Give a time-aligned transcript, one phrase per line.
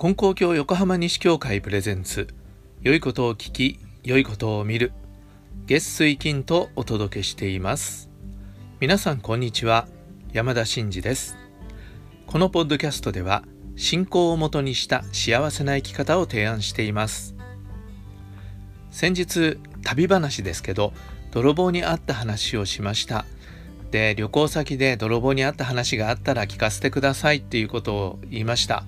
[0.00, 2.28] 金光教横浜西教会プレゼンツ。
[2.80, 4.92] 良いことを聞き良いことを見る。
[5.66, 8.08] 月水金とお届けしています。
[8.80, 9.86] 皆さんこんにちは。
[10.32, 11.36] 山田真嗣です。
[12.26, 13.44] このポッドキャストでは
[13.76, 17.34] 信仰をもとにした幸せな生き方を提案しています。
[18.90, 20.94] 先日旅話ですけど
[21.30, 23.26] 泥棒に会った話をしました。
[23.90, 28.86] で旅行先で泥棒に会った話があったら聞かせてくださいっていうことを言いました。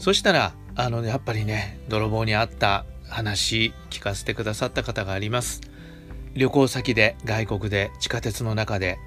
[0.00, 5.60] そしたらあのやっぱりね泥棒にあった話聞かせてくださった方があります。
[6.34, 8.98] 旅行先で外国で地下鉄の中で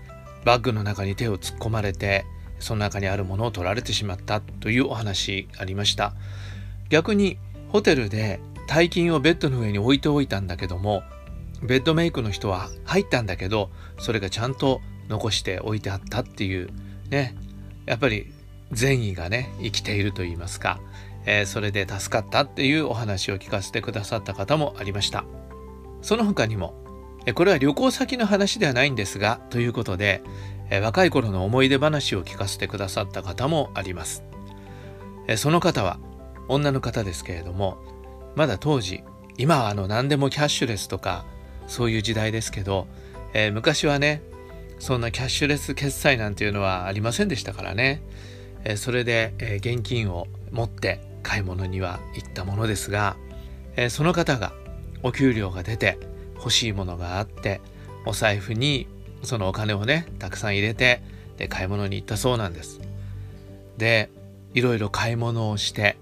[0.46, 2.26] バッグの中に手を突っ込まれて
[2.60, 6.14] その中にあるものを取られてしまったというお話ありました。
[6.90, 7.40] 逆に
[7.70, 11.02] ホテルで大金をベッドの上に置いておいたんだけども
[11.64, 14.80] ベッドメイクの人は入ったんだけどそれがちゃんと
[15.10, 16.70] 残しておいてあったっていう
[17.10, 17.36] ね。
[17.88, 18.32] やっぱり
[18.74, 20.80] 善意がね生きていると言いますか、
[21.26, 25.26] えー、それで助かったっていうお話を聞かせてくださった方もありました。
[26.02, 26.74] その他にも
[27.36, 30.22] これは旅行先の話ではないんですがということで
[30.82, 34.24] 若い頃の思い出話を聞かせてくださった方もあります。
[35.38, 36.00] その方は
[36.50, 37.78] 女の方ですけれども
[38.36, 39.04] まだ当時
[39.38, 41.26] 今はあの何でもキャッシュレスとか
[41.68, 42.88] そういう時代ですけど、
[43.34, 44.22] えー、昔はね
[44.80, 48.04] そんなキャッシュレス決済なんていうのはありませんでしたからね、
[48.78, 53.16] それで、現金を持って買い物には行ったものですが、
[53.90, 54.54] その方が
[55.04, 55.98] お給料が出て
[56.38, 57.62] 欲しいものがあって
[58.06, 58.88] お財布に
[59.24, 61.02] そのお金をねたくさん入れて
[61.38, 62.80] で買い物に行ったそうなんです。
[63.78, 64.10] で
[64.54, 65.98] いろいろ買い物をして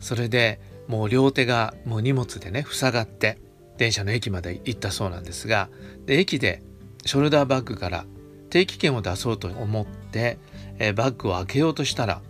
[0.00, 3.38] それでもう両手がもう荷物でね塞がって
[3.78, 5.68] 電車の駅まで行ったそうなんですが
[6.06, 6.62] で駅で
[7.06, 8.04] ショルダーバッグから
[8.50, 10.38] 定期券を出そうと思って
[10.78, 12.20] えバッグを開けようとしたら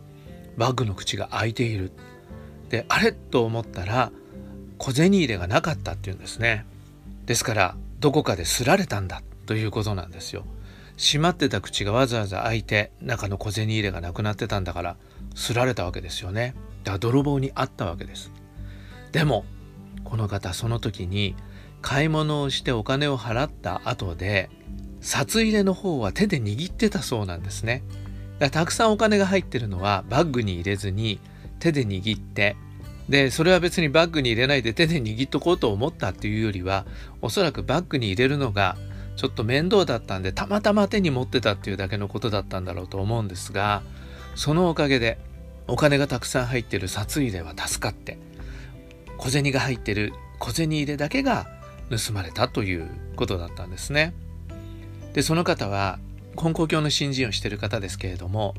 [0.56, 1.92] バッグの口が開いている。
[2.68, 4.12] であれと思ったら
[4.78, 6.64] 小銭入れがなかったっていうんですね。
[7.26, 10.44] ですからどこかですられたんだということなんですよ。
[10.96, 14.96] 閉まってた口がわざわざ開いて中の小銭入れがなくなってたんだから
[15.34, 16.54] すられたわけですよね。
[16.84, 18.30] だから泥棒にあったわけです。
[19.12, 19.44] でも
[20.04, 21.36] この方その時に
[21.80, 24.50] 買い物をしてお金を払った後で
[25.00, 27.82] 札入れの方は手で握ってたそうなんですね。
[28.50, 31.20] たくさんお金が入ってるのはバッグに入れずに
[31.58, 32.56] 手で握って
[33.08, 36.86] でそれは別にバッグに入れないで手で握っとこうと思ったっていうよりは
[37.20, 38.76] おそらくバッグに入れるのが
[39.16, 43.82] ちょっと面倒だったんでたまたま手に持ってたっていうだけのことだったんだろうと思うんですが
[44.34, 45.18] そのおかげで
[45.68, 48.18] お金がたくさん入ってる札入れは助かって
[49.18, 51.46] 小銭が入ってる小銭入れだけが
[51.90, 54.14] 盗まれたということだったんですね。
[55.12, 55.98] でその方は
[56.40, 58.54] 根高教の新人をしてる方ですけれども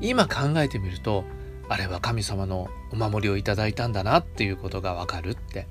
[0.00, 1.24] 今考えてみると
[1.68, 5.66] あれは神様のお守りをいただいたんだなっていうことがわかるって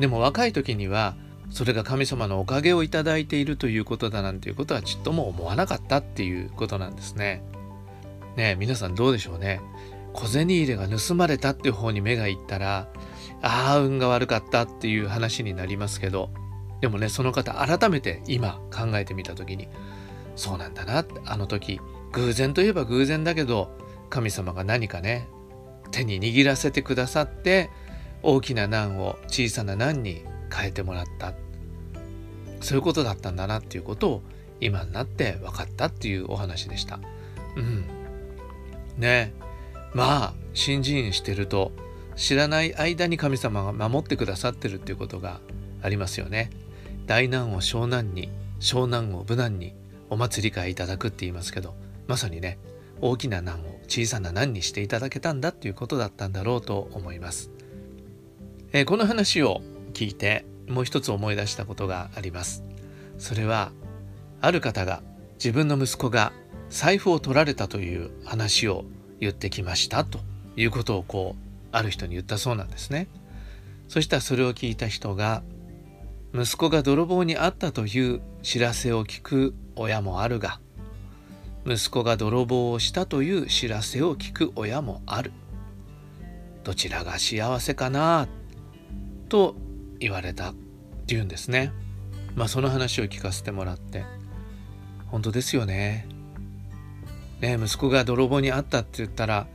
[0.00, 1.16] でも若い時には
[1.50, 7.42] それが神様のおかげをいただいているということだなんていうことはちっとも思わなかったっていうことなんですね。
[8.36, 9.60] ね皆さんどうでしょうね。
[10.12, 12.88] 小銭入れが盗まれたっていう方に目がいったら
[13.40, 16.30] ああ運が悪かったっていう話になりますけど
[16.80, 19.68] でもねその方改めて今考えてみた時に
[20.38, 21.80] そうなんだなってあの時
[22.12, 23.70] 偶然といえば偶然だけど
[24.08, 25.28] 神様が何かね
[25.90, 27.70] 手に握らせてくださって
[28.22, 31.34] 大きな難を小さな難に変えてもらった
[32.60, 34.22] そういうことだったんだなっていうことを
[34.60, 36.98] 今になって分かったっていうお話でした。
[37.56, 37.84] うん、
[38.96, 39.32] ね
[39.94, 41.72] まあ新人してると
[42.16, 45.40] 知らない間に神様が守ってくださってるっていうことが
[45.82, 46.50] ありますよね。
[47.06, 48.28] 大難を小難に
[48.60, 49.74] 小難を無難に
[50.10, 51.74] お祭り会いただくって言いますけど
[52.06, 52.58] まさにね
[53.00, 57.50] 大きな難を小さな難にしていただけたんだっていうことだったんだろうと思います、
[58.72, 62.62] えー、この話を聞いてもう一つ思い出したことがあります。
[63.18, 63.72] それは
[64.40, 65.02] ある方が
[65.34, 66.32] 自分の息子が
[66.70, 68.84] 財布を取られたという話を
[69.20, 70.20] 言ってきましたと
[70.56, 73.08] いうことをこうある人に言ったそうなんですね。
[73.88, 75.42] そしたらそれを聞いた人が
[76.34, 80.60] 息子が泥棒に遭ったという知らせを聞く親もあるが
[81.66, 85.32] 息子が泥棒をしたという知らせを聞く親もある。
[86.64, 88.26] どちらが幸せかな
[89.28, 89.54] と
[89.98, 90.54] 言われたっ
[91.06, 91.72] ていうんですね。
[92.34, 94.04] まあその話を聞かせてもらって
[95.08, 96.06] 本当ですよね。
[97.40, 99.46] ね息子が泥棒に遭ったって言ったら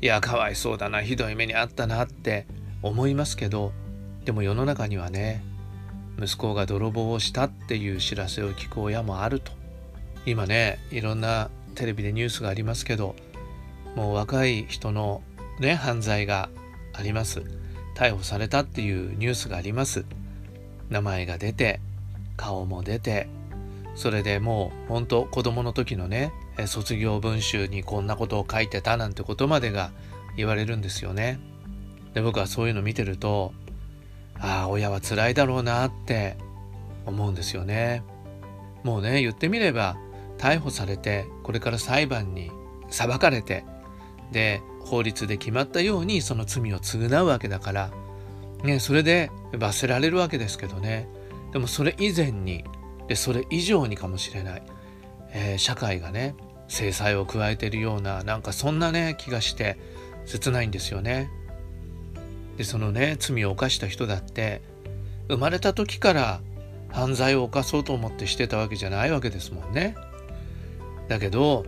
[0.00, 2.46] いやかわいそうだなひどい目に遭ったなって
[2.82, 3.72] 思いますけど
[4.24, 5.42] でも世の中にはね
[6.18, 9.61] 息子が泥棒をしたっていう知らせを聞く親もあると。
[10.26, 13.16] 今ねいろんなテレビでニュースがありますけど
[13.96, 15.22] もう若い人の
[15.58, 16.48] ね犯罪が
[16.92, 17.42] あります
[17.94, 20.04] 逮捕されたっていうニュースがあります
[20.90, 21.80] 名前が出て
[22.36, 23.28] 顔も出て
[23.94, 26.32] それでもう本当子供の時のね
[26.66, 29.90] 卒業文集にこんなことを書いてたなんてことまでが
[30.36, 31.38] 言われるんですよね。
[32.14, 33.52] で僕はそういうの見てると
[34.38, 36.36] ああ親は辛いだろうなって
[37.06, 38.02] 思うんですよね。
[38.82, 39.96] もうね言ってみれば
[40.42, 42.50] 逮捕されてこれから裁判に
[42.90, 43.64] 裁かれて
[44.32, 47.90] で法律で決まったようにその罪を償うわけだから、
[48.64, 51.08] ね、それで罰せられるわけですけどね
[51.52, 52.64] でもそれ以前に
[53.06, 54.62] でそれ以上にかもしれない、
[55.30, 56.34] えー、社会がね
[56.66, 59.78] 制裁を加えてるようななんかそんなね気がして
[60.26, 61.28] 切ないんですよね。
[62.56, 64.62] でそのね罪を犯した人だって
[65.28, 66.40] 生まれた時から
[66.90, 69.94] 犯罪を犯そうと思ってしてたわけじゃないわけですもんね。
[71.08, 71.64] だけど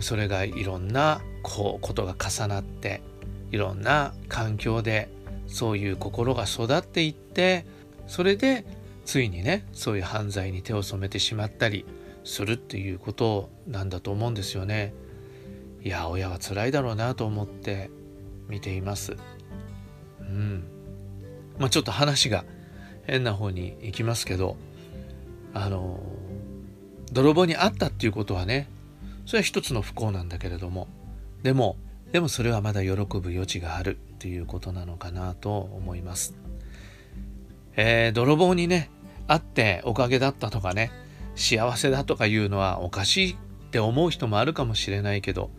[0.00, 3.02] それがいろんなこうことが重なって
[3.50, 5.08] いろんな環境で
[5.46, 7.66] そういう心が育っていって
[8.06, 8.64] それで
[9.04, 11.84] ついにねそういう犯罪に手を染めてしまったり
[12.24, 14.94] するっていうことなんだと思うんですよね。
[15.82, 17.90] いや親は辛いだろうなと思って
[18.48, 19.16] 見ています。
[20.20, 20.64] うん。
[21.58, 22.44] まあちょっと話が
[23.06, 24.56] 変な方に行きますけど
[25.52, 26.00] あの
[27.14, 28.68] 泥棒にあったっていうことはね
[29.24, 30.88] それは一つの不幸なんだけれども
[31.42, 31.76] でも
[32.12, 36.34] でもそれはまだ喜ぶ余地があるっていうことなのかなと思います。
[37.76, 38.88] えー、泥棒にね
[39.26, 40.92] 会っておかげだったとかね
[41.34, 43.36] 幸せだとかいうのはおかしいっ
[43.70, 45.50] て思う人もあるかもしれないけど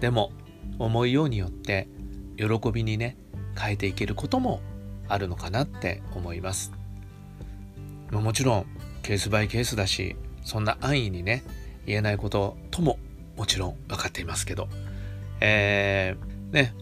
[0.00, 0.30] でも
[0.78, 1.88] 思いようによって
[2.36, 3.16] 喜びにね
[3.58, 4.60] 変えていけることも
[5.08, 6.72] あるのかなって思います
[8.12, 8.66] もちろん
[9.02, 11.42] ケースバイケースだしそんな安易にね
[11.86, 12.98] 言えないこととも
[13.36, 14.68] もちろん分かっていますけど
[15.40, 16.74] えー、ね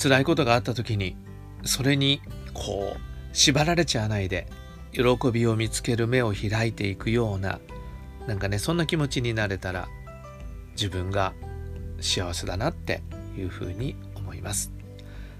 [0.00, 1.16] 辛いことがあった時に
[1.64, 2.20] それに
[2.54, 4.46] こう縛られちゃわないで
[4.92, 7.60] 喜びを見つける目を開いていくような
[8.26, 9.88] なんかねそんな気持ちになれたら
[10.72, 11.32] 自分が
[12.00, 13.02] 幸せだなって
[13.36, 14.72] いうふうに思います。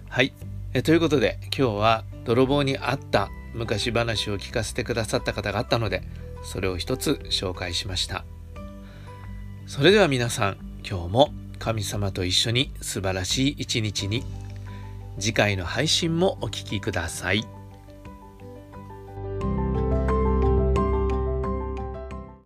[0.08, 0.32] はい
[0.75, 6.02] えということで今日は泥棒にあった昔話を聞かせてくださった方があったので
[6.42, 8.25] それを一つ紹介しました。
[9.66, 10.56] それでは皆さん
[10.88, 14.25] 今日も神様と一緒に素晴らしい一日に
[15.19, 17.59] 次回の配信もお聴きください。